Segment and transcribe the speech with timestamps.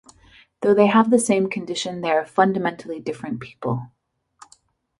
[0.61, 3.91] Though they have the same condition they are fundamentally different people.